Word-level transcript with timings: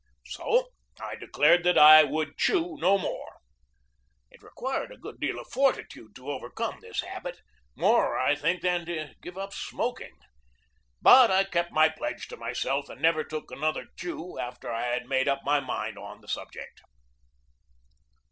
So 0.25 0.69
I 0.99 1.13
declared 1.15 1.63
that 1.65 1.77
I 1.77 2.03
would 2.03 2.35
chew 2.35 2.75
no 2.79 2.97
more. 2.97 3.37
It 4.31 4.41
required 4.41 4.91
a 4.91 4.97
good 4.97 5.19
deal 5.19 5.37
of 5.37 5.51
fortitude 5.51 6.15
to 6.15 6.31
overcome 6.31 6.79
this 6.81 7.01
habit, 7.01 7.39
more, 7.75 8.17
I 8.17 8.33
think, 8.33 8.63
than 8.63 8.87
to 8.87 9.13
give 9.21 9.37
up 9.37 9.53
smoking. 9.53 10.17
But 11.03 11.29
I 11.29 11.43
kept 11.43 11.71
my 11.71 11.87
pledge 11.87 12.27
to 12.29 12.35
myself, 12.37 12.89
and 12.89 12.99
never 12.99 13.23
took 13.23 13.51
another 13.51 13.89
chew 13.95 14.39
after 14.39 14.71
I 14.71 14.87
had 14.87 15.05
made 15.07 15.27
up 15.27 15.41
my 15.43 15.59
mind 15.59 15.99
on 15.99 16.21
the 16.21 16.27
subject. 16.27 16.81